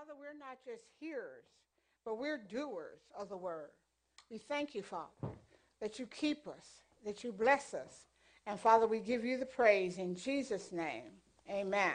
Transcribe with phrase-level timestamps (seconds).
[0.00, 1.44] Father, we're not just hearers,
[2.06, 3.68] but we're doers of the word.
[4.30, 5.10] We thank you, Father,
[5.78, 8.06] that you keep us, that you bless us.
[8.46, 11.02] And Father, we give you the praise in Jesus' name.
[11.50, 11.92] Amen.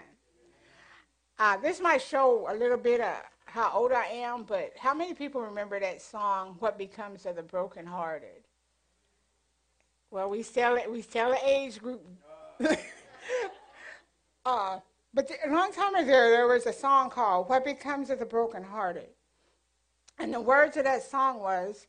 [1.39, 3.15] Uh, this might show a little bit of
[3.45, 7.43] how old I am, but how many people remember that song, What Becomes of the
[7.43, 8.43] Brokenhearted?
[10.11, 10.91] Well, we sell it.
[10.91, 12.05] we still an age group.
[14.45, 14.79] uh,
[15.15, 19.07] but a long time ago, there was a song called "What Becomes of the Brokenhearted,"
[20.19, 21.87] and the words of that song was,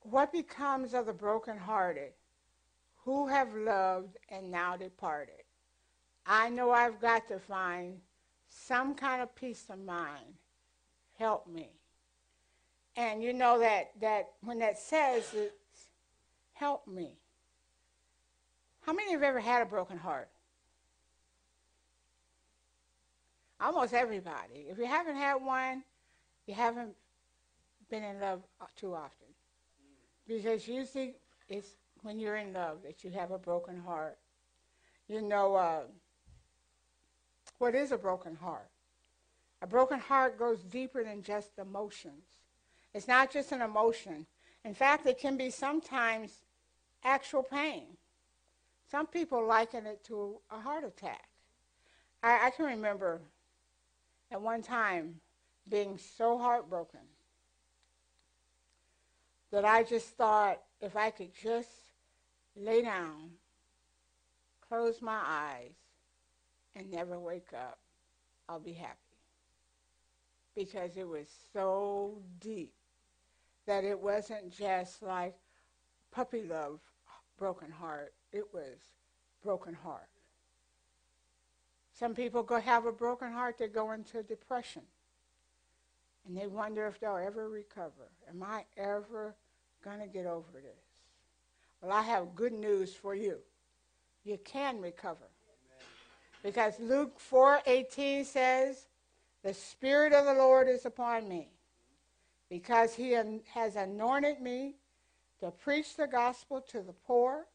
[0.00, 2.12] "What becomes of the brokenhearted,
[3.04, 5.44] who have loved and now departed?
[6.26, 8.02] I know I've got to find
[8.48, 10.34] some kind of peace of mind.
[11.16, 11.70] Help me."
[12.96, 15.32] And you know that that when that says
[16.54, 17.20] help me.
[18.80, 20.31] How many have ever had a broken heart?
[23.62, 24.66] Almost everybody.
[24.68, 25.84] If you haven't had one,
[26.46, 26.96] you haven't
[27.88, 28.42] been in love
[28.76, 29.28] too often.
[30.26, 31.14] Because you usually
[31.48, 34.18] it's when you're in love that you have a broken heart.
[35.06, 35.82] You know, uh,
[37.58, 38.68] what is a broken heart?
[39.60, 42.24] A broken heart goes deeper than just emotions.
[42.94, 44.26] It's not just an emotion.
[44.64, 46.40] In fact, it can be sometimes
[47.04, 47.84] actual pain.
[48.90, 51.28] Some people liken it to a heart attack.
[52.22, 53.20] I, I can remember
[54.32, 55.16] at one time
[55.68, 57.00] being so heartbroken
[59.50, 61.68] that I just thought if I could just
[62.56, 63.32] lay down,
[64.66, 65.74] close my eyes,
[66.74, 67.78] and never wake up,
[68.48, 68.96] I'll be happy.
[70.56, 72.72] Because it was so deep
[73.66, 75.34] that it wasn't just like
[76.10, 76.80] puppy love,
[77.38, 78.14] broken heart.
[78.32, 78.78] It was
[79.42, 80.08] broken heart.
[82.02, 84.82] Some people go have a broken heart, they go into depression.
[86.26, 88.10] And they wonder if they'll ever recover.
[88.28, 89.36] Am I ever
[89.84, 90.84] going to get over this?
[91.80, 93.38] Well, I have good news for you.
[94.24, 95.28] You can recover.
[95.28, 95.86] Amen.
[96.42, 98.88] Because Luke 4:18 says,
[99.44, 101.52] "The spirit of the Lord is upon me,
[102.48, 104.74] because he has anointed me
[105.38, 107.46] to preach the gospel to the poor.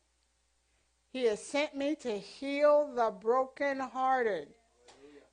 [1.17, 4.49] He has sent me to heal the brokenhearted,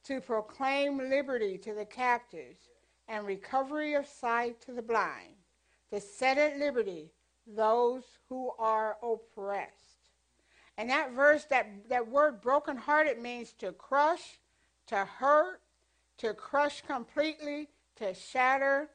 [0.05, 2.71] to proclaim liberty to the captives
[3.07, 5.35] and recovery of sight to the blind,
[5.93, 7.11] to set at liberty
[7.47, 10.09] those who are oppressed.
[10.79, 14.39] And that verse, that, that word brokenhearted means to crush,
[14.87, 15.61] to hurt,
[16.17, 18.89] to crush completely, to shatter,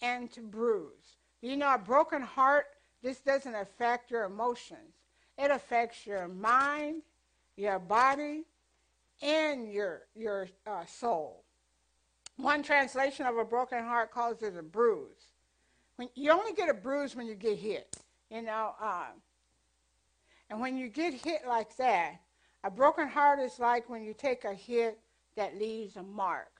[0.00, 1.18] and to bruise.
[1.40, 2.66] You know, a broken heart,
[3.00, 5.01] this doesn't affect your emotions.
[5.38, 7.02] It affects your mind,
[7.56, 8.44] your body,
[9.20, 11.44] and your, your uh, soul.
[12.36, 15.32] One translation of a broken heart calls it a bruise.
[15.96, 17.96] When, you only get a bruise when you get hit,
[18.30, 18.74] you know.
[18.80, 19.06] Uh,
[20.50, 22.16] and when you get hit like that,
[22.64, 24.98] a broken heart is like when you take a hit
[25.36, 26.50] that leaves a mark.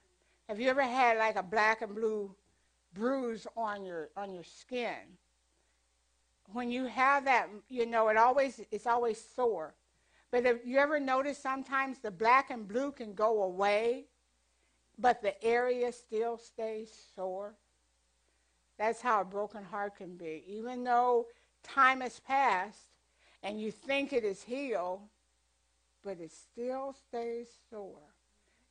[0.49, 2.35] Have you ever had like a black and blue
[2.95, 5.19] bruise on your on your skin?
[6.53, 9.75] When you have that, you know, it always it's always sore.
[10.31, 14.07] But if you ever notice sometimes the black and blue can go away,
[14.99, 17.55] but the area still stays sore.
[18.79, 20.43] That's how a broken heart can be.
[20.47, 21.27] Even though
[21.63, 22.89] time has passed
[23.43, 25.01] and you think it is healed,
[26.03, 28.15] but it still stays sore.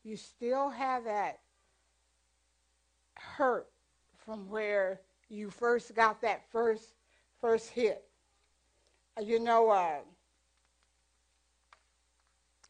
[0.04, 1.40] You still have that
[3.14, 3.70] hurt
[4.18, 6.96] from where you first got that first
[7.42, 8.04] first hit.
[9.18, 9.98] Uh, you know, uh,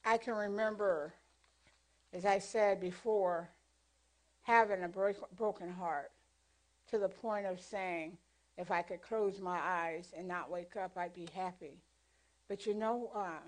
[0.04, 1.14] I can remember,
[2.14, 3.50] as I said before,
[4.44, 6.12] having a break, broken heart
[6.90, 8.18] to the point of saying,
[8.58, 11.78] if I could close my eyes and not wake up, I'd be happy.
[12.48, 13.40] But you know, uh,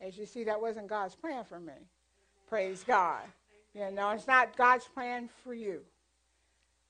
[0.00, 1.74] as you see, that wasn't God's plan for me.
[2.48, 3.22] Praise God.
[3.74, 5.80] You know, it's not God's plan for you.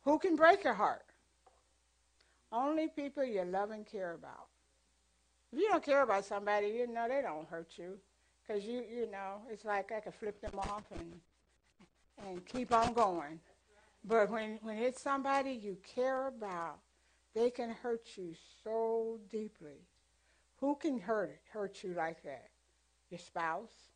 [0.05, 1.06] Who can break your heart?
[2.53, 4.47] Only people you love and care about.
[5.53, 7.99] If you don't care about somebody, you know they don't hurt you.
[8.47, 11.13] Because you, you know, it's like I could flip them off and,
[12.27, 13.41] and keep on going.
[14.05, 16.79] But when, when it's somebody you care about,
[17.35, 19.81] they can hurt you so deeply.
[20.61, 22.49] Who can hurt, hurt you like that?
[23.11, 23.93] Your spouse,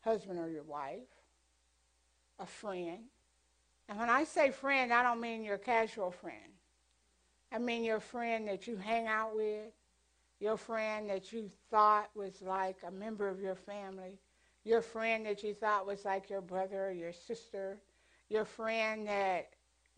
[0.00, 0.98] husband or your wife,
[2.38, 3.04] a friend.
[3.88, 6.52] And when I say friend, I don't mean your casual friend.
[7.52, 9.72] I mean, your friend that you hang out with,
[10.40, 14.18] your friend that you thought was like a member of your family,
[14.64, 17.78] your friend that you thought was like your brother or your sister,
[18.28, 19.48] your friend that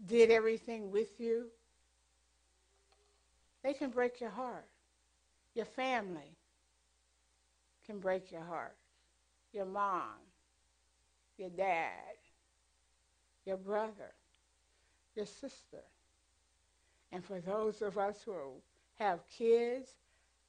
[0.06, 1.46] did everything with you,
[3.62, 4.68] they can break your heart.
[5.54, 6.36] Your family
[7.84, 8.76] can break your heart.
[9.52, 10.14] Your mom,
[11.36, 12.16] your dad,
[13.44, 14.14] your brother,
[15.16, 15.82] your sister.
[17.12, 18.62] And for those of us who
[18.98, 19.90] have kids,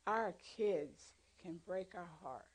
[0.07, 2.45] our kids can break our heart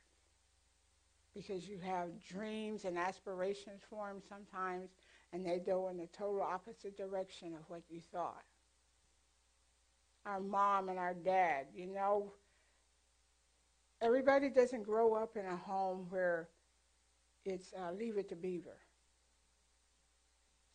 [1.34, 4.90] because you have dreams and aspirations for them sometimes,
[5.32, 8.44] and they go in the total opposite direction of what you thought.
[10.24, 12.32] Our mom and our dad, you know,
[14.00, 16.48] everybody doesn't grow up in a home where
[17.44, 18.78] it's uh, leave it to beaver.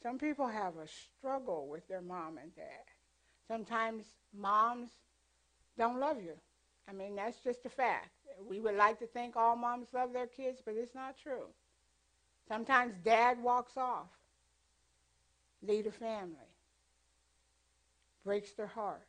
[0.03, 2.90] Some people have a struggle with their mom and dad.
[3.51, 4.92] Sometimes moms
[5.77, 6.36] don't love you.
[6.88, 8.07] I mean, that's just a fact.
[8.50, 11.48] We would like to think all moms love their kids, but it's not true.
[12.48, 14.07] Sometimes dad walks off,
[15.62, 16.56] lead a family,
[18.24, 19.06] breaks their heart.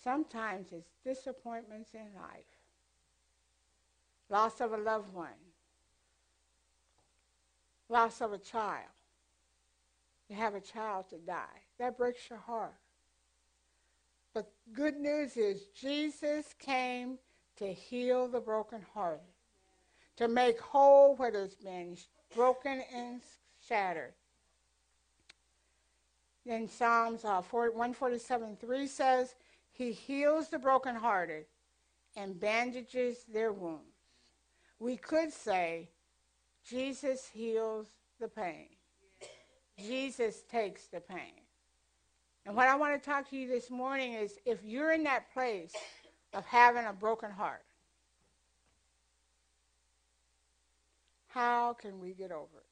[0.00, 2.44] Sometimes it's disappointments in life,
[4.30, 5.42] loss of a loved one,
[7.88, 8.95] loss of a child.
[10.28, 11.62] You have a child to die.
[11.78, 12.74] That breaks your heart.
[14.34, 17.18] But good news is Jesus came
[17.56, 19.24] to heal the brokenhearted,
[20.16, 21.96] to make whole what has been
[22.34, 23.20] broken and
[23.66, 24.12] shattered.
[26.44, 29.34] Then Psalms uh, 147 3 says,
[29.72, 31.46] He heals the brokenhearted
[32.16, 33.82] and bandages their wounds.
[34.78, 35.90] We could say,
[36.68, 37.86] Jesus heals
[38.20, 38.75] the pain.
[39.78, 41.40] Jesus takes the pain.
[42.44, 45.32] And what I want to talk to you this morning is if you're in that
[45.32, 45.72] place
[46.32, 47.64] of having a broken heart,
[51.28, 52.66] how can we get over it?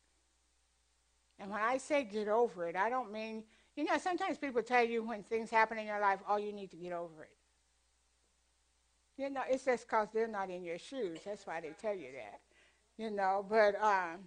[1.41, 3.43] And when I say get over it, I don't mean,
[3.77, 6.71] you know, sometimes people tell you when things happen in your life, oh, you need
[6.71, 7.37] to get over it.
[9.17, 11.19] You know, it's just because they're not in your shoes.
[11.25, 12.41] That's why they tell you that.
[12.97, 14.21] You know, but um,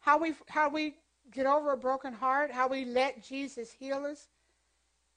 [0.00, 0.96] how we how we
[1.30, 4.28] get over a broken heart, how we let Jesus heal us,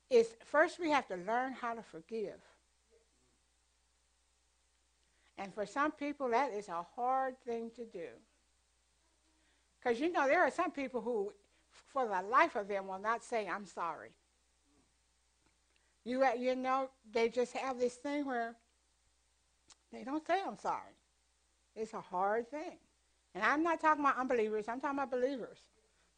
[0.10, 2.40] is first we have to learn how to forgive.
[5.38, 8.08] And for some people, that is a hard thing to do.
[9.80, 11.34] Because you know, there are some people who,
[11.70, 14.12] for the life of them, will not say, I'm sorry.
[16.06, 18.56] You, you know, they just have this thing where
[19.92, 20.94] they don't say, I'm sorry.
[21.76, 22.78] It's a hard thing.
[23.34, 25.58] And I'm not talking about unbelievers, I'm talking about believers.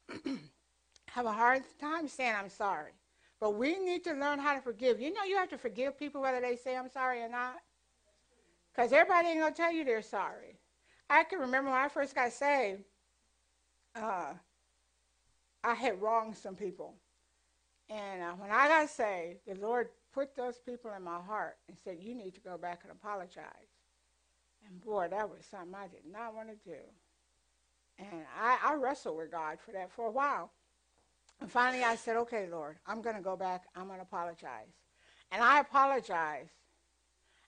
[1.09, 2.91] have a hard time saying, I'm sorry.
[3.39, 4.99] But we need to learn how to forgive.
[4.99, 7.57] You know, you have to forgive people whether they say I'm sorry or not.
[8.73, 10.59] Because everybody ain't going to tell you they're sorry.
[11.09, 12.83] I can remember when I first got saved,
[13.95, 14.33] uh,
[15.63, 16.95] I had wronged some people.
[17.89, 21.77] And uh, when I got saved, the Lord put those people in my heart and
[21.77, 23.45] said, You need to go back and apologize.
[24.67, 26.79] And boy, that was something I did not want to do.
[27.99, 30.51] And I, I wrestled with God for that for a while.
[31.41, 33.63] And finally, I said, okay, Lord, I'm going to go back.
[33.75, 34.73] I'm going to apologize.
[35.31, 36.51] And I apologized.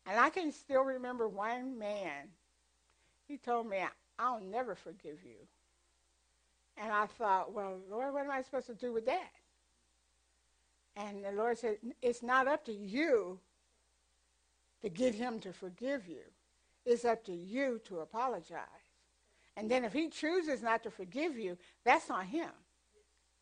[0.05, 2.29] And I can still remember one man.
[3.27, 3.77] He told me,
[4.17, 5.47] I'll never forgive you.
[6.77, 9.31] And I thought, well, Lord, what am I supposed to do with that?
[10.95, 13.39] And the Lord said, it's not up to you
[14.81, 16.23] to get him to forgive you.
[16.85, 18.63] It's up to you to apologize.
[19.59, 22.49] And then if he chooses not to forgive you, that's on him.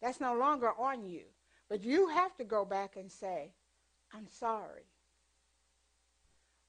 [0.02, 1.26] That's no longer on you.
[1.70, 3.54] But you have to go back and say,
[4.12, 4.88] I'm sorry.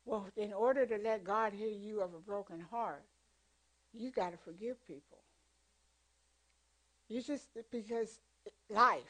[0.05, 3.05] Well, in order to let God hear you of a broken heart,
[3.95, 5.17] you got to forgive people.
[7.09, 8.21] You just, because
[8.69, 9.01] life,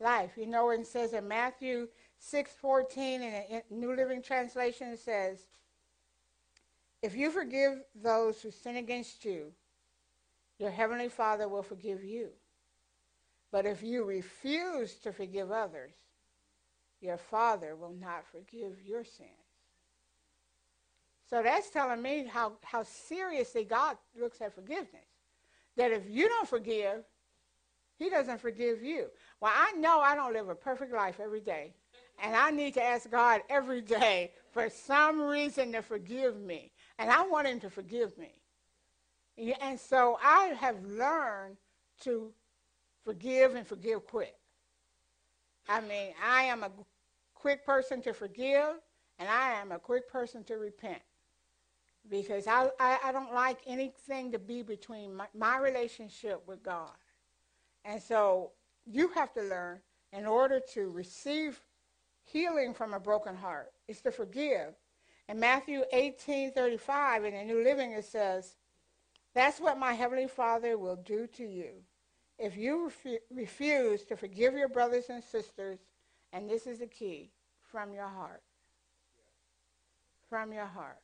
[0.00, 1.88] life, you know, it says in Matthew
[2.22, 5.46] 6.14 in the New Living Translation, it says,
[7.02, 9.52] if you forgive those who sin against you,
[10.58, 12.30] your heavenly Father will forgive you.
[13.50, 15.92] But if you refuse to forgive others,
[17.00, 19.30] your Father will not forgive your sins.
[21.30, 25.06] So that's telling me how, how seriously God looks at forgiveness.
[25.76, 27.04] That if you don't forgive,
[27.98, 29.06] He doesn't forgive you.
[29.40, 31.74] Well, I know I don't live a perfect life every day.
[32.22, 36.72] And I need to ask God every day for some reason to forgive me.
[36.98, 38.32] And I want Him to forgive me.
[39.60, 41.56] And so I have learned
[42.02, 42.32] to
[43.04, 44.36] forgive and forgive quick.
[45.68, 46.70] I mean, I am a
[47.34, 48.74] quick person to forgive,
[49.18, 51.02] and I am a quick person to repent.
[52.10, 56.90] because I, I, I, don't like anything to be between my, my relationship with God.
[57.84, 58.52] And so
[58.86, 59.80] you have to learn
[60.12, 61.60] in order to receive
[62.24, 64.74] healing from a broken heart is to forgive.
[65.28, 68.56] In Matthew 18 35, in the New Living, it says,
[69.34, 71.70] That's what my Heavenly Father will do to you.
[72.38, 75.80] If you refu- refuse to forgive your brothers and sisters,
[76.32, 77.30] and this is the key,
[77.70, 78.42] from your heart.
[80.30, 81.00] From your heart.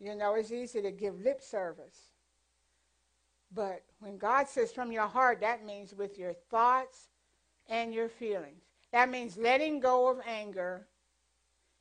[0.00, 2.08] You know, it's easy to give lip service.
[3.54, 7.08] But when God says from your heart, that means with your thoughts
[7.68, 8.62] and your feelings.
[8.92, 10.88] That means letting go of anger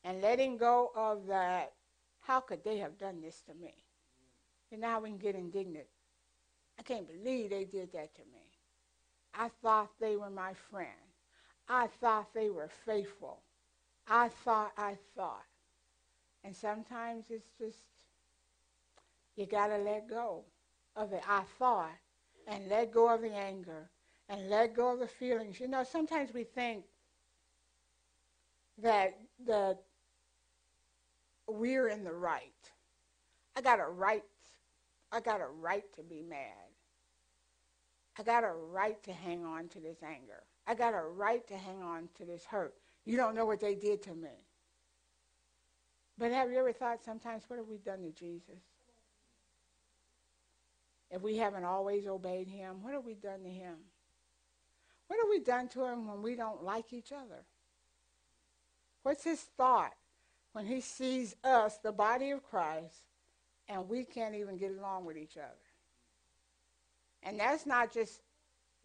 [0.04, 1.74] and letting go of that,
[2.20, 3.74] how could they have done this to me?
[4.72, 5.88] And now we can get indignant.
[6.80, 8.42] I can't believe they did that to me.
[9.34, 10.90] I thought they were my friend.
[11.70, 13.40] I thought they were faithful.
[14.08, 15.46] I thought, I thought.
[16.44, 17.78] And sometimes it's just,
[19.36, 20.44] you got to let go
[20.96, 21.92] of the I thought
[22.48, 23.90] and let go of the anger
[24.30, 25.60] and let go of the feelings.
[25.60, 26.84] You know, sometimes we think
[28.82, 29.78] that the
[31.48, 32.52] we're in the right.
[33.56, 34.24] I got a right
[35.14, 36.40] I got a right to be mad.
[38.18, 40.42] I got a right to hang on to this anger.
[40.66, 42.74] I got a right to hang on to this hurt.
[43.06, 44.48] You don't know what they did to me.
[46.18, 48.64] But have you ever thought sometimes, what have we done to Jesus?
[51.12, 53.76] If we haven't always obeyed him, what have we done to him?
[55.08, 57.46] What have we done to him when we don't like each other?
[59.04, 59.94] What's his thought
[60.54, 62.96] when he sees us, the body of Christ,
[63.68, 65.48] and we can't even get along with each other?
[67.24, 68.22] And that's not just,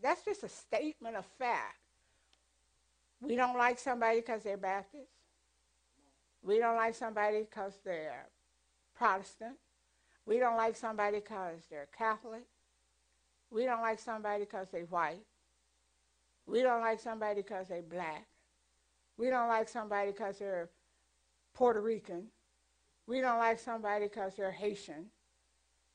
[0.02, 1.76] that's just a statement of fact.
[3.20, 5.10] We don't like somebody because they're Baptist.
[6.42, 8.28] We don't like somebody because they're
[8.96, 9.56] Protestant.
[10.24, 12.44] We don't like somebody because they're Catholic.
[13.50, 15.24] We don't like somebody because they're white.
[16.46, 18.26] We don't like somebody because they're black.
[19.16, 20.68] We don't like somebody because they're
[21.58, 22.28] Puerto Rican.
[23.08, 25.06] We don't like somebody because they're Haitian.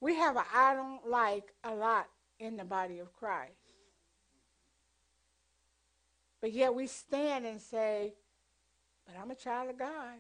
[0.02, 3.54] We have a I don't like a lot in the body of Christ.
[6.42, 8.16] But yet we stand and say,
[9.08, 10.18] but I'm a child of God.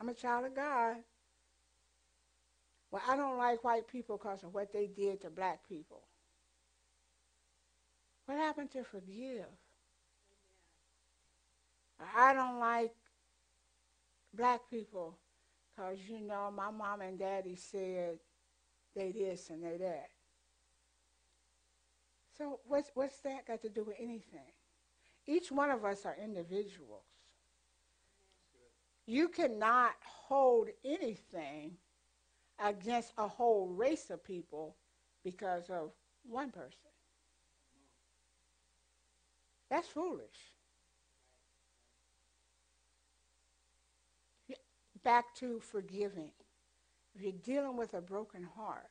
[0.00, 0.98] I'm a child of God.
[2.92, 6.02] Well, I don't like white people because of what they did to black people.
[8.26, 9.46] What happened to forgive?
[12.16, 12.94] I don't like
[14.34, 15.18] black people
[15.76, 18.18] because, you know, my mom and daddy said
[18.94, 20.10] they this and they that.
[22.36, 24.52] So what's, what's that got to do with anything?
[25.26, 27.02] Each one of us are individuals.
[29.06, 31.72] You cannot hold anything
[32.62, 34.76] against a whole race of people
[35.24, 35.90] because of
[36.28, 36.90] one person.
[39.70, 40.57] That's foolish.
[45.08, 46.32] Back to forgiving.
[47.14, 48.90] If you're dealing with a broken heart,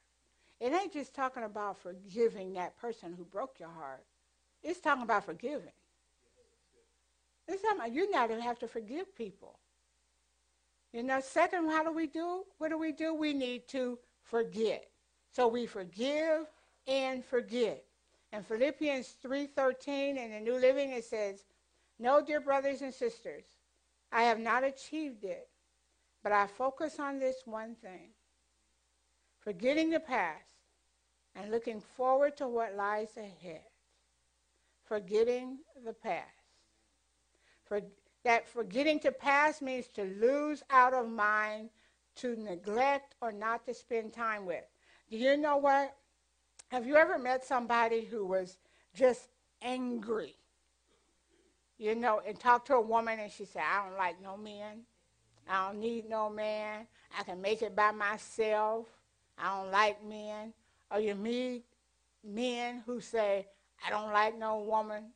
[0.59, 4.03] it ain't just talking about forgiving that person who broke your heart.
[4.63, 5.77] It's talking about forgiving.
[7.47, 9.59] It's talking about you now have to forgive people.
[10.91, 12.45] You know, second, how do we do?
[12.57, 13.13] What do we do?
[13.13, 14.89] We need to forget.
[15.33, 16.47] So we forgive
[16.87, 17.83] and forget.
[18.33, 21.45] In Philippians 3:13 in the New Living it says,
[21.99, 23.45] "No, dear brothers and sisters,
[24.11, 25.47] I have not achieved it,
[26.23, 28.09] but I focus on this one thing,
[29.39, 30.43] forgetting the past
[31.35, 33.61] and looking forward to what lies ahead.
[34.83, 36.25] Forgetting the past.
[37.65, 37.81] For
[38.23, 41.69] that forgetting to pass means to lose out of mind,
[42.15, 44.63] to neglect, or not to spend time with.
[45.09, 45.95] Do you know what?
[46.69, 48.57] Have you ever met somebody who was
[48.93, 49.29] just
[49.61, 50.35] angry?
[51.77, 54.81] You know, and talked to a woman and she said, I don't like no men.
[55.49, 56.87] I don't need no man.
[57.17, 58.87] I can make it by myself.
[59.37, 60.53] I don't like men.
[60.91, 61.63] Or you meet
[62.23, 63.47] men who say,
[63.85, 65.11] I don't like no woman.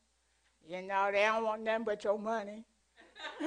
[0.67, 2.63] You know, they don't want nothing but your money.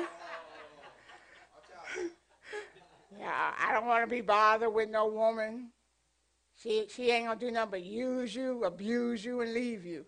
[3.19, 5.71] yeah, I don't want to be bothered with no woman.
[6.57, 10.05] She, she ain't going to do nothing but use you, abuse you, and leave you.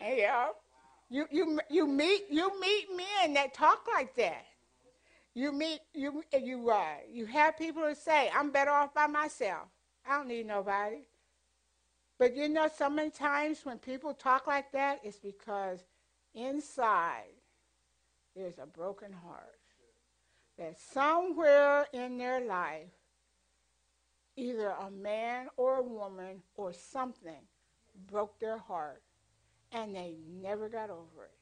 [0.00, 0.50] Know,
[1.10, 4.44] you, you, you, meet, you meet men that talk like that.
[5.34, 9.68] You meet you you uh, you have people who say, "I'm better off by myself.
[10.06, 11.06] I don't need nobody."
[12.18, 15.80] But you know, so many times when people talk like that, it's because
[16.34, 17.34] inside
[18.36, 19.58] there's a broken heart.
[20.58, 22.90] That somewhere in their life,
[24.36, 27.40] either a man or a woman or something
[28.06, 29.02] broke their heart
[29.72, 31.38] and they never got over it.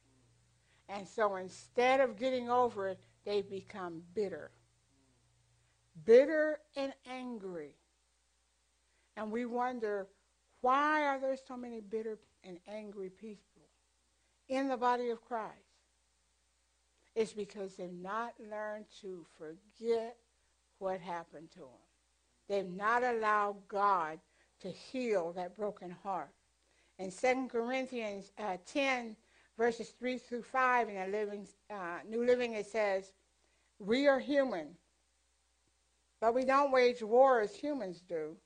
[0.89, 4.51] And so instead of getting over it, they become bitter.
[6.05, 7.75] Bitter and angry.
[9.17, 10.07] And we wonder
[10.61, 13.39] why are there so many bitter and angry people
[14.47, 15.55] in the body of Christ?
[17.15, 20.15] It's because they've not learned to forget
[20.77, 21.67] what happened to them.
[22.47, 24.19] They've not allowed God
[24.61, 26.31] to heal that broken heart.
[26.99, 29.15] In 2 Corinthians uh, 10,
[29.61, 33.13] verses 3 through 5 in the living, uh, New Living, it says,
[33.77, 34.69] We are human,
[36.19, 38.37] but we don't wage war as humans do.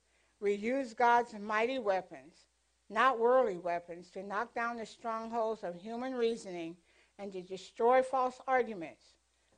[0.42, 2.48] We use God's mighty weapons,
[2.90, 6.76] not worldly weapons, to knock down the strongholds of human reasoning
[7.18, 9.06] and to destroy false arguments.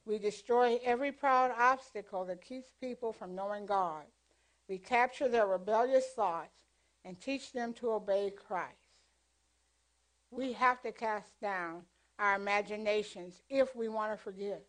[0.05, 4.03] We destroy every proud obstacle that keeps people from knowing God.
[4.69, 6.59] We capture their rebellious thoughts
[7.03, 8.86] and teach them to obey Christ.
[10.31, 11.83] We have to cast down
[12.19, 14.61] our imaginations if we want to forgive.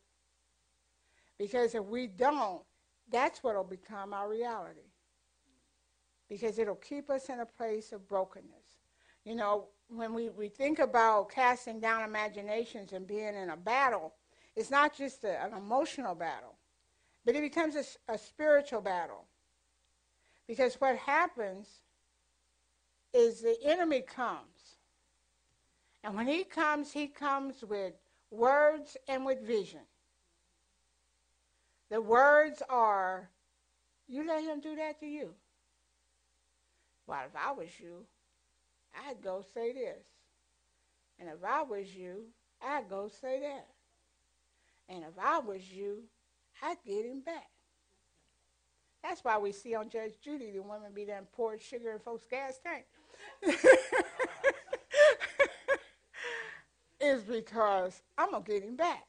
[1.38, 2.62] Because if we don't,
[3.10, 4.92] that's what will become our reality.
[6.28, 8.80] Because it'll keep us in a place of brokenness.
[9.24, 14.14] You know, when we, we think about casting down imaginations and being in a battle,
[14.54, 16.56] it's not just a, an emotional battle,
[17.24, 19.24] but it becomes a, a spiritual battle.
[20.46, 21.68] Because what happens
[23.14, 24.57] is the enemy comes.
[26.08, 27.92] And when he comes, he comes with
[28.30, 29.82] words and with vision.
[31.90, 33.28] The words are,
[34.08, 35.34] you let him do that to you.
[37.06, 38.06] Well, if I was you,
[39.06, 40.06] I'd go say this.
[41.20, 42.28] And if I was you,
[42.66, 43.66] I'd go say that.
[44.88, 46.04] And if I was you,
[46.62, 47.50] I'd get him back.
[49.02, 52.24] That's why we see on Judge Judy the women be done poured sugar in folks'
[52.30, 52.86] gas tank.
[57.08, 59.04] is because I'm going to get him back.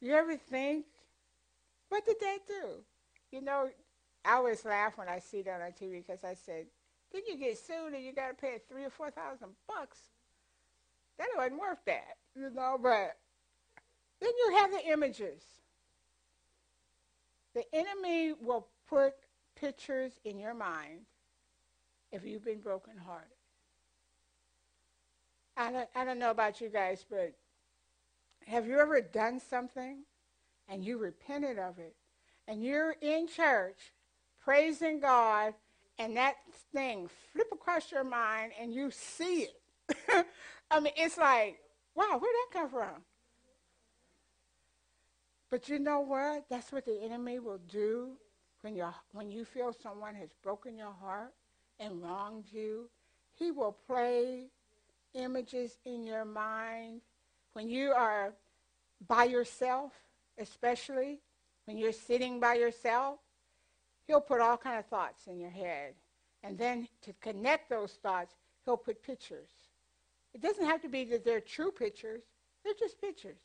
[0.00, 0.86] You ever think,
[1.88, 2.84] what did they do?
[3.32, 3.68] You know,
[4.24, 6.66] I always laugh when I see that on TV because I said,
[7.12, 9.98] then you get sued and you got to pay three or four thousand bucks.
[11.18, 12.78] That wasn't worth that, you know.
[12.80, 13.16] But
[14.20, 15.42] then you have the images.
[17.54, 19.14] The enemy will put
[19.56, 21.00] pictures in your mind
[22.12, 23.37] if you've been brokenhearted.
[25.58, 27.34] I don't, I don't know about you guys, but
[28.46, 30.04] have you ever done something
[30.68, 31.96] and you repented of it
[32.46, 33.92] and you're in church
[34.40, 35.52] praising God
[35.98, 36.36] and that
[36.72, 40.26] thing flip across your mind and you see it.
[40.70, 41.58] I mean, it's like,
[41.94, 43.02] wow, where'd that come from?
[45.50, 46.44] But you know what?
[46.48, 48.12] That's what the enemy will do
[48.60, 51.32] when, you when you feel someone has broken your heart
[51.80, 52.88] and wronged you.
[53.34, 54.46] He will play
[55.14, 57.00] images in your mind
[57.52, 58.34] when you are
[59.06, 59.92] by yourself,
[60.38, 61.20] especially
[61.66, 63.18] when you're sitting by yourself
[64.08, 65.94] he'll put all kind of thoughts in your head.
[66.42, 69.50] And then to connect those thoughts, he'll put pictures.
[70.34, 72.22] It doesn't have to be that they're true pictures.
[72.64, 73.38] They're just pictures.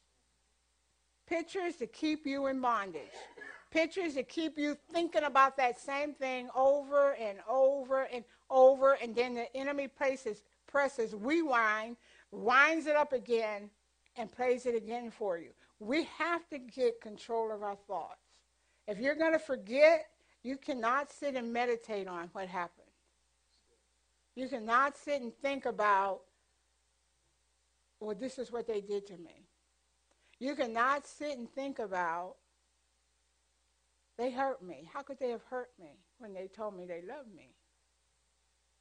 [1.27, 3.01] Pictures to keep you in bondage.
[3.71, 8.93] Pictures to keep you thinking about that same thing over and over and over.
[9.01, 10.43] And then the enemy places,
[10.73, 11.95] presses rewind,
[12.31, 13.69] winds it up again,
[14.17, 15.51] and plays it again for you.
[15.79, 18.17] We have to get control of our thoughts.
[18.87, 20.07] If you're going to forget,
[20.41, 22.87] you cannot sit and meditate on what happened.
[24.35, 26.21] You cannot sit and think about,
[27.99, 29.47] well, this is what they did to me.
[30.39, 32.35] You cannot sit and think about,
[34.17, 34.89] they hurt me.
[34.91, 37.51] How could they have hurt me when they told me they loved me?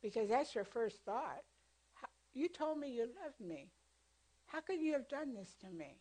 [0.03, 1.43] Because that's your first thought.
[2.35, 3.68] You told me you loved me.
[4.47, 5.97] How could you have done this to me?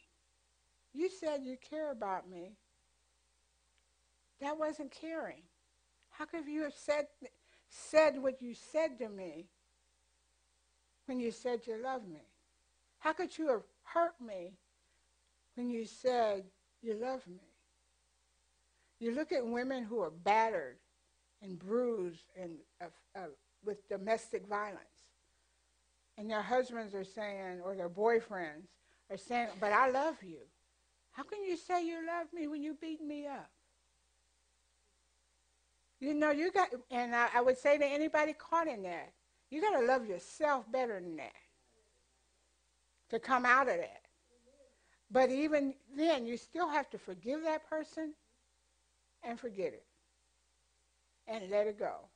[0.93, 2.53] You said you care about me.
[4.41, 5.43] That wasn't caring.
[6.09, 7.07] How could you have said,
[7.69, 9.47] said what you said to me
[11.05, 12.21] when you said you loved me?
[12.99, 14.53] How could you have hurt me
[15.55, 16.43] when you said
[16.81, 17.51] you love me?
[18.99, 20.77] You look at women who are battered
[21.41, 22.85] and bruised and uh,
[23.17, 23.27] uh,
[23.65, 24.90] with domestic violence,
[26.21, 28.69] and their husbands are saying, or their boyfriends
[29.11, 30.49] are saying, "But I love you."
[31.11, 33.51] How can you say you love me when you beat me up?
[36.01, 39.13] You know, you got, and I, I would say to anybody caught in that,
[39.51, 41.33] you got to love yourself better than that
[43.09, 44.03] to come out of that.
[45.11, 48.15] But even then, you still have to forgive that person
[49.23, 49.85] and forget it.
[51.27, 52.09] and let it go.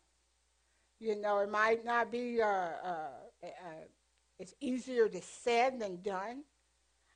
[0.99, 3.09] You know, it might not be, uh, uh,
[3.43, 3.94] uh,
[4.39, 6.43] it's easier to said than done,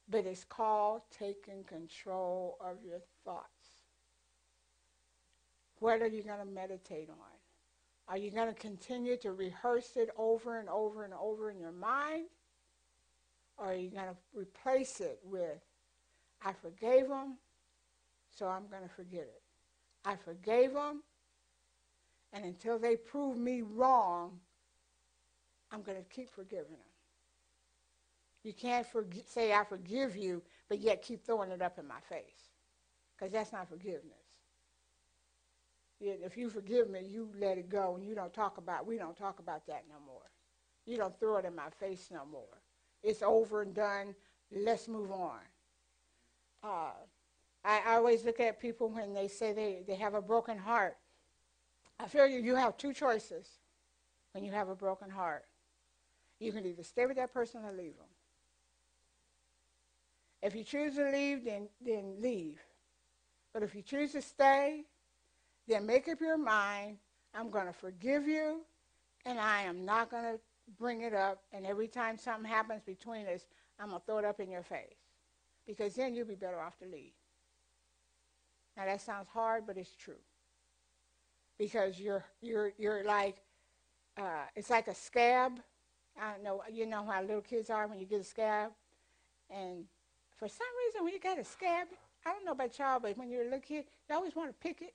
[0.10, 3.77] but it's called taking control of your thoughts.
[5.79, 7.15] What are you going to meditate on?
[8.08, 11.71] Are you going to continue to rehearse it over and over and over in your
[11.71, 12.25] mind?
[13.58, 15.60] Or are you going to replace it with,
[16.43, 17.38] I forgave them,
[18.36, 19.41] so I'm going to forget it.
[20.05, 21.03] I forgave them,
[22.32, 24.39] and until they prove me wrong,
[25.71, 26.88] I'm going to keep forgiving them.
[28.43, 31.99] You can't forg- say, I forgive you, but yet keep throwing it up in my
[32.08, 32.52] face,
[33.17, 34.15] because that's not forgiveness.
[35.99, 38.88] If you forgive me, you let it go, and you don't talk about.
[38.88, 40.32] We don't talk about that no more.
[40.86, 42.62] You don't throw it in my face no more.
[43.04, 44.15] It's over and done.
[44.52, 45.39] Let's move on.
[46.63, 46.91] Uh,
[47.65, 50.95] I, I always look at people when they say they, they have a broken heart.
[51.99, 53.47] I feel you, you have two choices
[54.32, 55.43] when you have a broken heart.
[56.39, 58.08] You can either stay with that person or leave them.
[60.41, 62.60] If you choose to leave, then, then leave.
[63.54, 64.84] But if you choose to stay,
[65.67, 66.97] then make up your mind
[67.34, 68.62] I'm going to forgive you,
[69.25, 70.39] and I am not going to
[70.78, 71.43] bring it up.
[71.54, 73.45] And every time something happens between us,
[73.80, 74.97] I'm going to throw it up in your face.
[75.67, 77.13] Because then you'll be better off to leave.
[78.75, 80.21] Now that sounds hard, but it's true.
[81.58, 83.36] Because you're you're you're like
[84.17, 85.60] uh, it's like a scab.
[86.19, 86.63] I don't know.
[86.71, 88.71] You know how little kids are when you get a scab,
[89.49, 89.84] and
[90.39, 91.88] for some reason when you got a scab,
[92.25, 94.56] I don't know about y'all, but when you're a little kid, you always want to
[94.67, 94.93] pick it.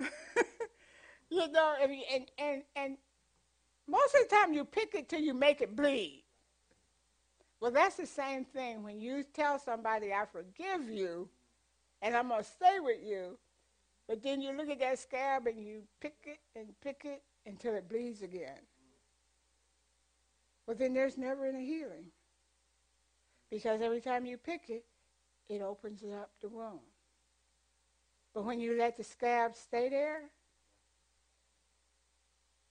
[1.30, 2.96] you know, and, and and
[3.86, 6.24] most of the time you pick it till you make it bleed.
[7.60, 11.28] Well, that's the same thing when you tell somebody, "I forgive you."
[12.02, 13.38] and I'm going to stay with you.
[14.08, 17.74] But then you look at that scab and you pick it and pick it until
[17.74, 18.58] it bleeds again.
[20.66, 22.06] Well, then there's never any healing.
[23.50, 24.84] Because every time you pick it,
[25.48, 26.80] it opens up the wound.
[28.32, 30.22] But when you let the scab stay there,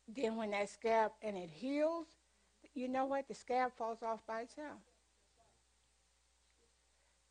[0.08, 2.08] then when that scab and it heals,
[2.74, 3.28] you know what?
[3.28, 4.80] The scab falls off by itself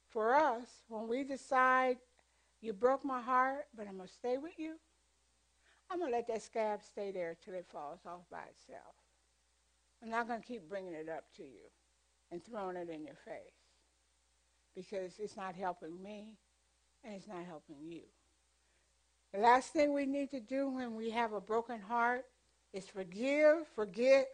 [0.08, 1.98] for us, when we decide,
[2.60, 4.74] you broke my heart, but I'm going to stay with you,
[5.90, 8.94] I'm going to let that scab stay there till it falls off by itself.
[10.02, 11.70] I'm not going to keep bringing it up to you
[12.30, 13.58] and throwing it in your face
[14.74, 16.36] because it's not helping me
[17.04, 18.02] and it's not helping you.
[19.32, 22.24] The last thing we need to do when we have a broken heart
[22.72, 24.28] is forgive, forget,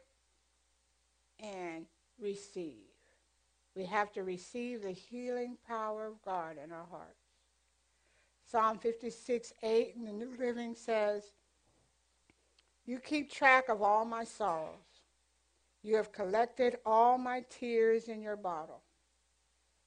[1.40, 1.86] and
[2.20, 2.84] receive.
[3.74, 7.24] We have to receive the healing power of God in our hearts.
[8.46, 11.24] Psalm 56, 8 in the New Living says,
[12.86, 14.93] You keep track of all my sorrows.
[15.84, 18.82] You have collected all my tears in your bottle.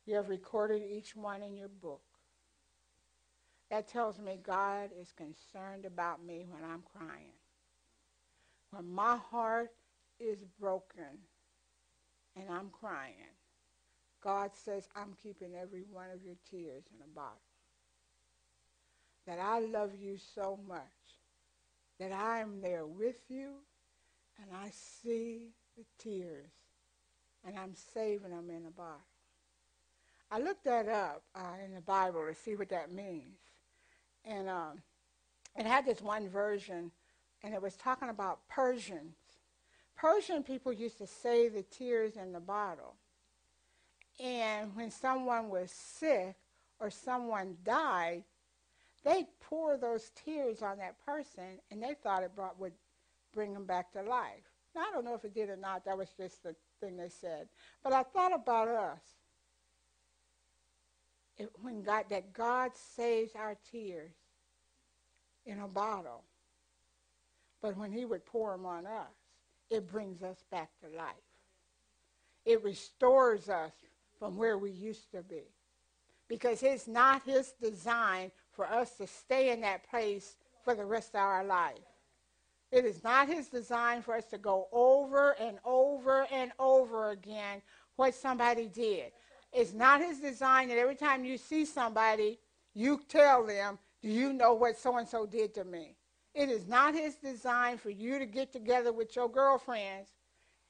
[0.06, 2.04] You have recorded each one in your book.
[3.72, 7.34] That tells me God is concerned about me when I'm crying.
[8.70, 9.72] When my heart
[10.20, 11.18] is broken
[12.36, 13.34] and I'm crying,
[14.22, 17.42] God says, I'm keeping every one of your tears in a bottle.
[19.26, 20.84] That I love you so much
[22.00, 23.54] that I am there with you
[24.40, 26.52] and I see the tears
[27.46, 29.02] and I'm saving them in a bottle.
[30.30, 33.38] I looked that up uh, in the Bible to see what that means.
[34.26, 34.82] And um,
[35.56, 36.92] it had this one version,
[37.44, 39.16] and it was talking about Persians.
[39.96, 42.96] Persian people used to save the tears in the bottle.
[44.20, 46.36] And when someone was sick
[46.80, 48.24] or someone died,
[49.06, 52.74] they pour those tears on that person, and they thought it brought would
[53.34, 54.57] bring them back to life.
[54.78, 55.86] Now, I don't know if it did or not.
[55.86, 57.48] That was just the thing they said.
[57.84, 59.02] But I thought about us.
[61.36, 64.12] It, when God, that God saves our tears
[65.48, 66.24] in a bottle,
[67.60, 69.16] but when He would pour them on us,
[69.72, 71.16] it brings us back to life.
[72.46, 73.74] It restores us
[74.20, 75.44] from where we used to be.
[76.28, 81.16] Because it's not his design for us to stay in that place for the rest
[81.16, 81.78] of our life.
[82.72, 87.62] It is not his design for us to go over and over and over again
[87.96, 89.12] what somebody did.
[89.54, 92.40] It's not his design that every time you see somebody,
[92.74, 95.96] you tell them, Do you know what so and so did to me?
[96.36, 100.10] It is not his design for you to get together with your girlfriends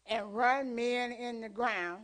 [0.06, 2.04] and run men in the ground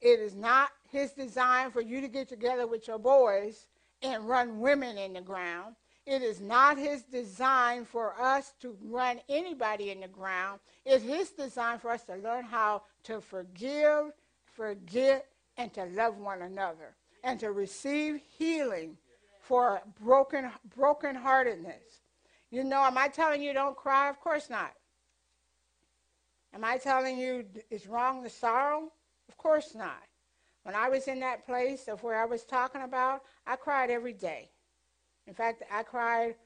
[0.00, 3.66] it is not his design for you to get together with your boys
[4.02, 5.74] and run women in the ground.
[6.08, 10.58] It is not his design for us to run anybody in the ground.
[10.86, 14.12] It's his design for us to learn how to forgive,
[14.46, 15.26] forget,
[15.58, 18.96] and to love one another and to receive healing
[19.42, 22.00] for broken brokenheartedness.
[22.50, 24.08] You know, am I telling you don't cry?
[24.08, 24.72] Of course not.
[26.54, 28.90] Am I telling you it's wrong to sorrow?
[29.28, 30.04] Of course not.
[30.62, 34.14] When I was in that place of where I was talking about, I cried every
[34.14, 34.48] day.
[35.28, 36.36] In fact, I cried,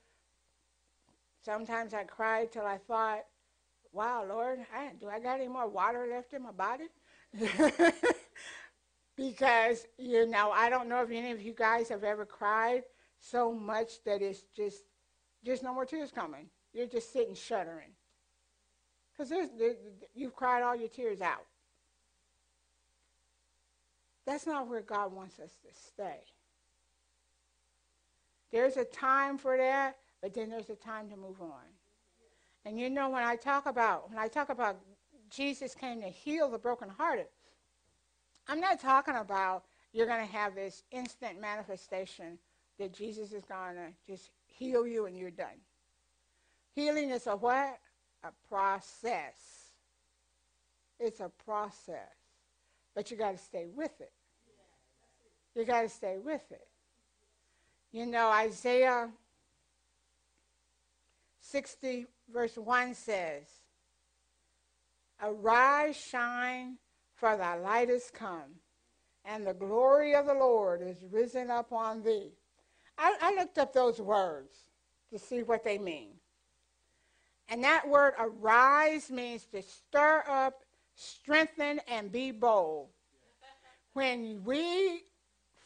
[1.44, 3.20] sometimes I cried till I thought,
[3.92, 6.88] wow, Lord, I, do I got any more water left in my body?
[9.16, 12.82] because, you know, I don't know if any of you guys have ever cried
[13.20, 14.82] so much that it's just,
[15.44, 16.50] just no more tears coming.
[16.72, 17.92] You're just sitting shuddering.
[19.16, 19.32] Because
[20.12, 21.46] you've cried all your tears out.
[24.26, 26.24] That's not where God wants us to stay.
[28.52, 31.64] There's a time for that, but then there's a time to move on.
[32.64, 34.78] And you know when I talk about when I talk about
[35.30, 37.26] Jesus came to heal the brokenhearted,
[38.46, 42.38] I'm not talking about you're going to have this instant manifestation
[42.78, 45.60] that Jesus is going to just heal you and you're done.
[46.74, 47.78] Healing is a what?
[48.24, 49.72] A process.
[50.98, 51.98] It's a process.
[52.94, 54.12] But you got to stay with it.
[55.54, 56.66] You got to stay with it.
[57.92, 59.10] You know, Isaiah
[61.42, 63.44] 60, verse 1 says,
[65.22, 66.78] Arise, shine,
[67.14, 68.56] for thy light is come,
[69.26, 72.32] and the glory of the Lord is risen up on thee.
[72.96, 74.56] I, I looked up those words
[75.12, 76.14] to see what they mean.
[77.50, 82.88] And that word arise means to stir up, strengthen, and be bold.
[83.92, 85.02] When we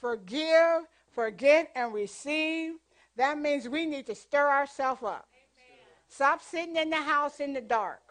[0.00, 0.82] forgive,
[1.16, 2.74] forget, and receive,
[3.16, 5.26] that means we need to stir ourselves up.
[5.32, 5.78] Amen.
[6.08, 8.02] Stop sitting in the house in the dark.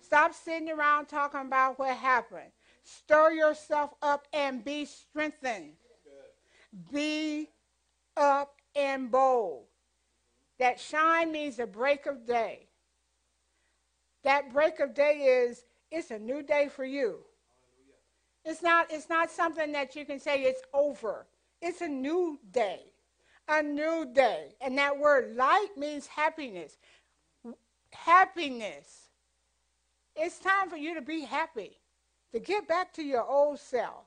[0.00, 2.50] Stop sitting around talking about what happened.
[2.82, 5.72] Stir yourself up and be strengthened.
[6.90, 7.50] Be
[8.16, 9.64] up and bold.
[10.58, 12.68] That shine means a break of day.
[14.24, 17.18] That break of day is it's a new day for you.
[18.44, 21.26] It's not, it's not something that you can say it's over.
[21.60, 22.80] It's a new day.
[23.48, 24.54] A new day.
[24.60, 26.76] And that word light means happiness.
[27.92, 29.08] Happiness.
[30.16, 31.76] It's time for you to be happy,
[32.32, 34.04] to get back to your old self,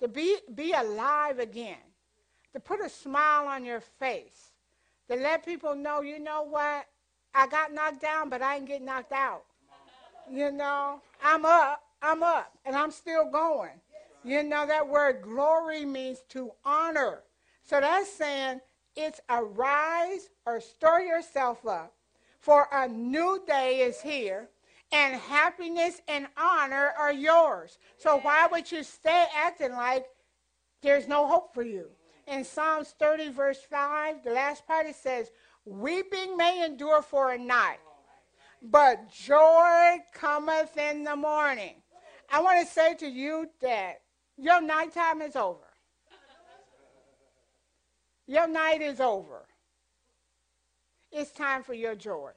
[0.00, 1.78] to be, be alive again,
[2.52, 4.52] to put a smile on your face,
[5.08, 6.86] to let people know, you know what?
[7.34, 9.44] I got knocked down, but I ain't get knocked out.
[10.30, 13.80] You know, I'm up, I'm up, and I'm still going.
[14.24, 17.22] You know, that word glory means to honor.
[17.64, 18.60] So that's saying
[18.96, 21.94] it's arise or stir yourself up,
[22.38, 24.48] for a new day is here,
[24.92, 27.78] and happiness and honor are yours.
[27.96, 30.06] So why would you stay acting like
[30.82, 31.86] there's no hope for you?
[32.26, 35.30] In Psalms 30, verse 5, the last part it says,
[35.64, 37.78] Weeping may endure for a night,
[38.62, 41.74] but joy cometh in the morning.
[42.32, 44.00] I want to say to you that
[44.40, 45.58] your nighttime is over.
[48.26, 49.46] Your night is over.
[51.10, 52.30] It's time for your joy.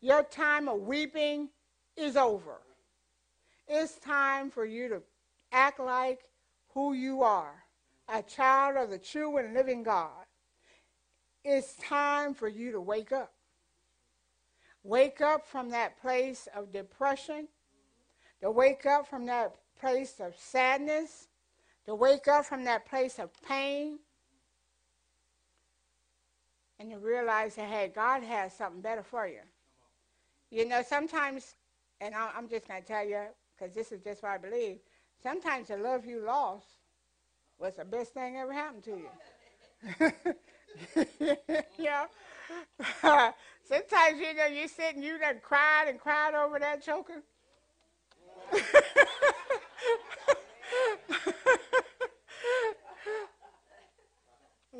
[0.00, 1.50] Your time of weeping
[1.96, 2.62] is over.
[3.68, 5.02] It's time for you to
[5.52, 6.20] act like
[6.72, 7.64] who you are
[8.12, 10.24] a child of the true and living God.
[11.44, 13.32] It's time for you to wake up.
[14.82, 17.48] Wake up from that place of depression,
[18.42, 21.28] to wake up from that place of sadness,
[21.86, 23.98] to wake up from that place of pain,
[26.78, 29.40] and to realize that, hey, God has something better for you.
[30.50, 31.54] You know, sometimes,
[32.00, 33.22] and I'm just going to tell you,
[33.56, 34.78] because this is just what I believe,
[35.22, 36.66] sometimes the love you lost
[37.58, 39.10] was the best thing ever happened to you.
[41.78, 42.06] yeah.
[43.68, 47.22] sometimes, you know, you sit and you done cried and cried over that choker.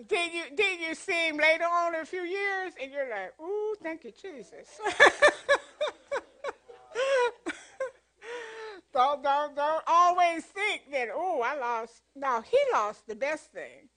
[0.09, 3.33] then you then you see him later on in a few years and you're like,
[3.41, 4.69] ooh, thank you, Jesus.
[8.93, 13.89] don't don't don't always think that, oh, I lost no, he lost the best thing.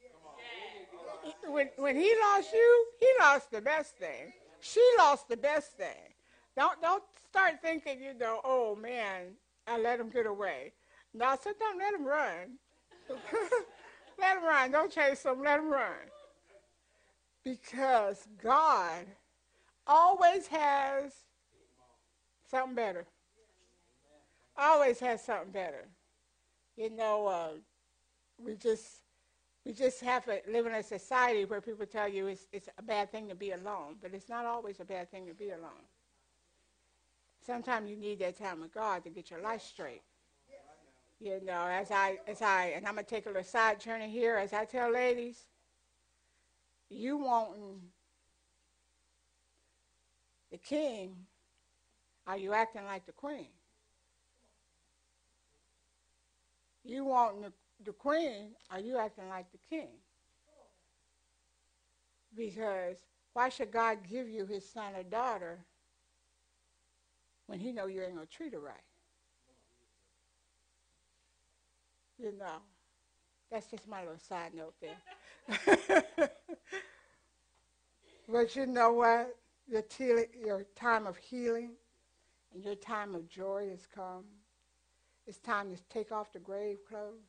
[1.47, 4.33] When when he lost you, he lost the best thing.
[4.59, 6.13] She lost the best thing.
[6.57, 9.35] Don't don't start thinking, you know, oh man,
[9.67, 10.73] I let him get away.
[11.13, 12.57] Now, sometimes let him run.
[14.19, 14.71] let him run.
[14.71, 15.41] Don't chase him.
[15.41, 15.91] Let him run.
[17.43, 19.05] Because God
[19.85, 21.13] always has
[22.49, 23.05] something better.
[24.57, 25.87] Always has something better.
[26.77, 27.49] You know, uh,
[28.37, 29.03] we just
[29.65, 32.81] we just have to live in a society where people tell you it's, it's a
[32.81, 35.87] bad thing to be alone, but it's not always a bad thing to be alone.
[37.45, 40.01] Sometimes you need that time with God to get your life straight.
[41.23, 44.35] You know, as I, as I, and I'm gonna take a little side journey here.
[44.35, 45.45] As I tell ladies,
[46.89, 47.51] you want
[50.51, 51.15] the king,
[52.27, 53.47] are you acting like the queen?
[56.83, 57.53] You want the,
[57.85, 59.91] the queen, are you acting like the king?
[62.35, 62.97] Because
[63.31, 65.59] why should God give you his son or daughter
[67.47, 68.92] when he know you ain't gonna treat her right?
[72.19, 72.61] You know,
[73.51, 76.29] that's just my little side note there.
[78.29, 79.35] but you know what?
[79.67, 81.71] Your, te- your time of healing
[82.53, 84.23] and your time of joy has come.
[85.25, 87.23] It's time to take off the grave clothes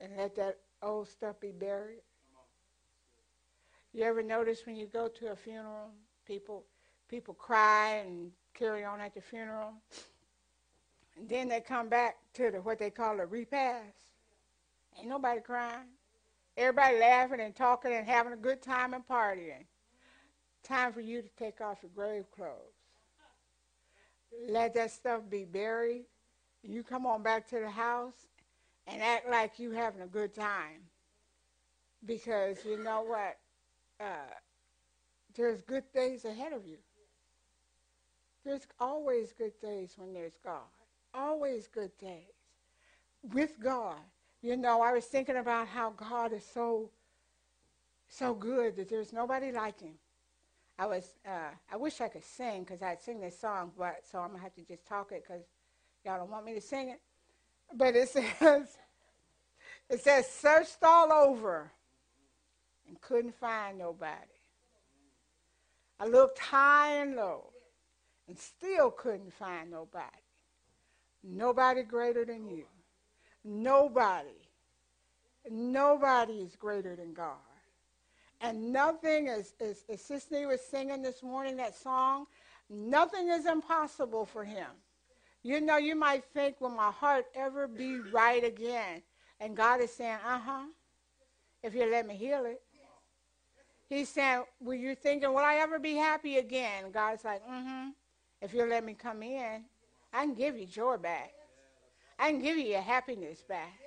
[0.00, 2.02] and let that old stuff be buried.
[3.92, 5.90] You ever notice when you go to a funeral,
[6.24, 6.64] people
[7.08, 9.72] people cry and carry on at the funeral,
[11.20, 14.06] and then they come back to the what they call a repast.
[14.98, 15.88] Ain't nobody crying.
[16.56, 19.66] Everybody laughing and talking and having a good time and partying.
[20.62, 22.48] Time for you to take off your grave clothes.
[24.48, 26.06] Let that stuff be buried.
[26.62, 28.26] You come on back to the house
[28.86, 30.88] and act like you having a good time.
[32.04, 33.36] Because you know what?
[34.00, 34.32] Uh,
[35.36, 36.78] there's good days ahead of you.
[38.44, 40.60] There's always good days when there's God.
[41.14, 42.34] Always good days.
[43.22, 43.98] With God.
[44.42, 46.90] You know, I was thinking about how God is so,
[48.08, 49.94] so good that there's nobody like him.
[50.78, 54.18] I was, uh, I wish I could sing because I'd sing this song, but so
[54.18, 55.42] I'm gonna have to just talk it because
[56.06, 57.00] y'all don't want me to sing it.
[57.74, 58.08] But it
[58.40, 58.78] says,
[59.90, 61.70] it says, searched all over
[62.88, 64.14] and couldn't find nobody.
[65.98, 67.50] I looked high and low
[68.26, 70.06] and still couldn't find nobody.
[71.22, 72.64] Nobody greater than you.
[73.44, 74.28] Nobody.
[75.50, 77.36] Nobody is greater than God.
[78.40, 82.26] And nothing, is, as, as Sister was singing this morning, that song,
[82.70, 84.68] nothing is impossible for him.
[85.42, 89.02] You know, you might think, will my heart ever be right again?
[89.40, 90.64] And God is saying, uh huh,
[91.62, 92.62] if you let me heal it.
[93.88, 96.92] He's saying, Will you thinking, will I ever be happy again?
[96.92, 97.88] God's like, mm hmm,
[98.40, 99.64] if you let me come in,
[100.12, 101.32] I can give you joy back.
[102.18, 103.78] I can give you your happiness back.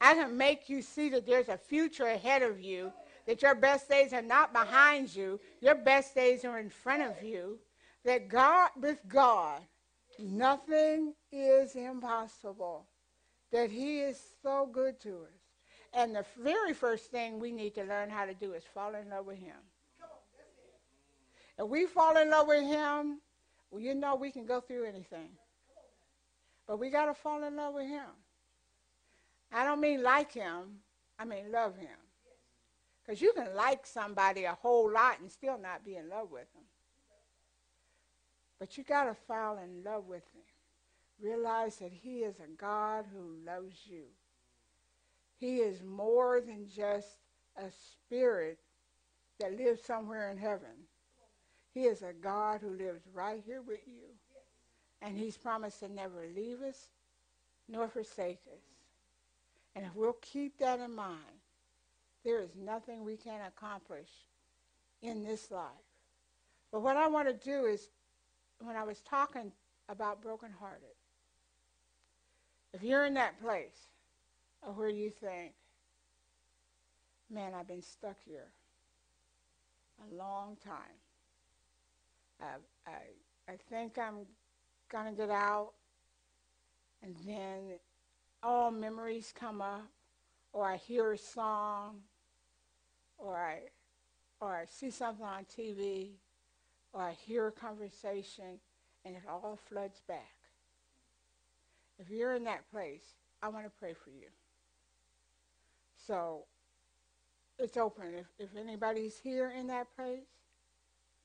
[0.00, 2.92] I can make you see that there's a future ahead of you
[3.26, 7.22] that your best days are not behind you, your best days are in front of
[7.22, 7.58] you,
[8.04, 9.60] that God, with God,
[10.18, 12.86] nothing is impossible,
[13.50, 15.40] that He is so good to us.
[15.92, 19.10] And the very first thing we need to learn how to do is fall in
[19.10, 19.56] love with Him.
[21.58, 23.20] If we fall in love with Him,
[23.70, 25.30] well, you know we can go through anything.
[26.66, 28.06] But we got to fall in love with Him.
[29.52, 30.80] I don't mean like Him,
[31.18, 31.88] I mean love Him.
[33.06, 36.52] Because you can like somebody a whole lot and still not be in love with
[36.54, 36.64] them.
[38.58, 40.42] But you got to fall in love with him.
[41.20, 44.04] Realize that he is a God who loves you.
[45.38, 47.18] He is more than just
[47.56, 48.58] a spirit
[49.38, 50.86] that lives somewhere in heaven.
[51.74, 54.14] He is a God who lives right here with you.
[55.02, 56.88] And he's promised to never leave us
[57.68, 58.62] nor forsake us.
[59.74, 61.20] And if we'll keep that in mind,
[62.24, 64.08] there is nothing we can accomplish
[65.02, 65.70] in this life.
[66.72, 67.88] But what I want to do is,
[68.60, 69.52] when I was talking
[69.88, 70.96] about brokenhearted,
[72.72, 73.88] if you're in that place
[74.74, 75.52] where you think,
[77.30, 78.48] man, I've been stuck here
[80.10, 80.76] a long time.
[82.40, 84.26] I, I, I think I'm
[84.90, 85.72] to get out,
[87.02, 87.78] and then
[88.42, 89.88] all memories come up,
[90.52, 92.00] or I hear a song,
[93.18, 93.60] or I,
[94.40, 96.10] or I see something on TV,
[96.92, 98.60] or I hear a conversation,
[99.04, 100.36] and it all floods back.
[101.98, 104.28] If you're in that place, I want to pray for you.
[106.06, 106.44] So
[107.58, 108.14] it's open.
[108.14, 110.26] If, if anybody's here in that place,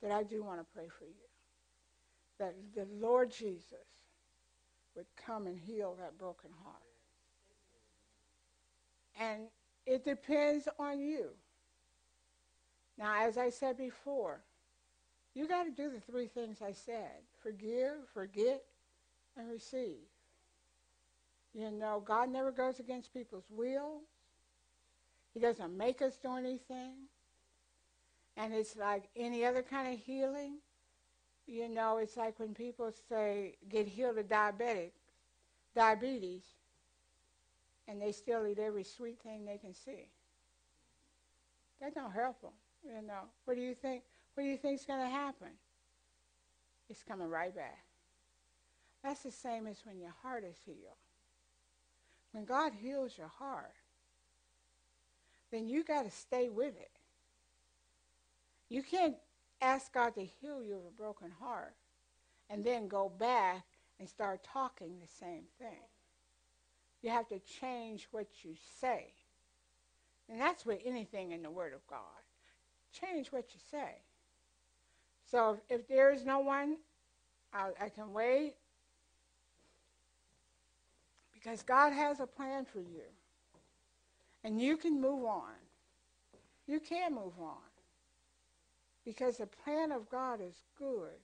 [0.02, 1.31] that I do want to pray for you.
[2.42, 3.86] That the Lord Jesus
[4.96, 6.82] would come and heal that broken heart.
[9.20, 9.44] And
[9.86, 11.28] it depends on you.
[12.98, 14.42] Now, as I said before,
[15.36, 18.64] you got to do the three things I said forgive, forget,
[19.38, 20.02] and receive.
[21.54, 24.02] You know, God never goes against people's will.
[25.36, 26.94] He doesn't make us do anything.
[28.36, 30.58] And it's like any other kind of healing.
[31.52, 34.92] You know, it's like when people say get healed of diabetic,
[35.76, 36.44] diabetes,
[37.90, 40.08] and they still eat every sweet thing they can see.
[41.82, 42.54] That don't help them.
[42.86, 44.04] You know, what do you think?
[44.34, 45.50] What do you think's going to happen?
[46.90, 47.84] It's coming right back.
[49.04, 50.96] That's the same as when your heart is healed.
[52.32, 53.74] When God heals your heart,
[55.52, 56.92] then you got to stay with it.
[58.70, 59.16] You can't
[59.62, 61.76] ask God to heal you of a broken heart
[62.50, 63.66] and then go back
[64.00, 65.88] and start talking the same thing.
[67.02, 69.14] You have to change what you say.
[70.30, 72.00] And that's with anything in the Word of God.
[72.92, 74.02] Change what you say.
[75.30, 76.78] So if, if there is no one,
[77.54, 78.56] I, I can wait
[81.34, 83.04] because God has a plan for you.
[84.44, 85.54] And you can move on.
[86.68, 87.71] You can move on.
[89.06, 91.20] Because the plan of God is good.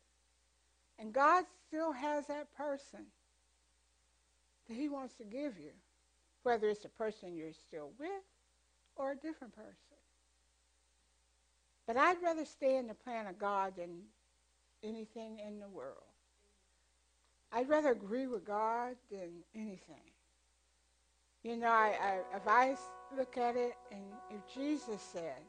[0.99, 3.05] And God still has that person
[4.67, 5.71] that he wants to give you,
[6.43, 8.09] whether it's a person you're still with
[8.95, 9.73] or a different person.
[11.85, 14.01] But I'd rather stay in the plan of God than
[14.83, 16.03] anything in the world.
[17.51, 20.11] I'd rather agree with God than anything.
[21.43, 22.75] You know, I, I, if I
[23.15, 25.41] look at it, and if Jesus said,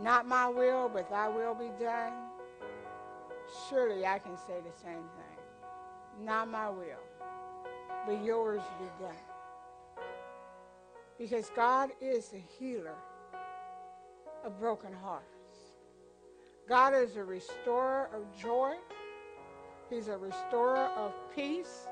[0.00, 2.12] not my will, but thy will be done,
[3.68, 6.24] surely I can say the same thing.
[6.24, 7.02] Not my will,
[8.06, 9.14] but yours be done.
[11.18, 12.96] Because God is the healer
[14.44, 15.24] of broken hearts.
[16.68, 18.74] God is a restorer of joy.
[19.90, 21.86] He's a restorer of peace.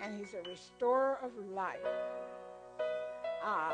[0.00, 1.76] And he's a restorer of life.
[3.44, 3.72] Uh,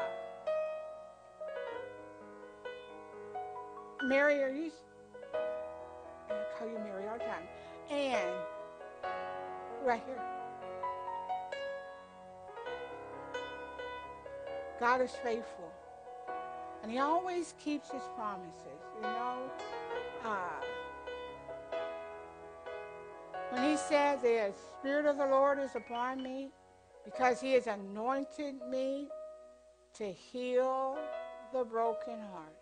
[4.04, 4.70] Mary, are you?
[6.28, 7.44] I call you Mary all the time.
[7.90, 8.30] And
[9.84, 10.20] right here.
[14.80, 15.70] God is faithful.
[16.82, 19.36] And he always keeps his promises, you know.
[20.24, 20.60] Uh,
[23.50, 26.50] when he said the Spirit of the Lord is upon me
[27.04, 29.08] because he has anointed me
[29.94, 30.98] to heal
[31.52, 32.61] the broken heart.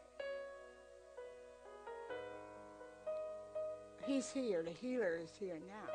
[4.11, 4.65] He's here.
[4.65, 5.87] The healer is here now.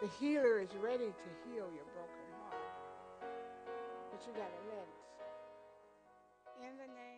[0.00, 2.64] The healer is ready to heal your broken heart.
[4.10, 6.64] But you got to let it.
[6.64, 7.11] In the name